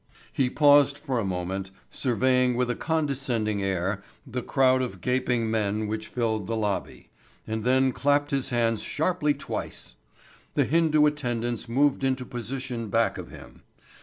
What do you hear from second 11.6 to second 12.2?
moved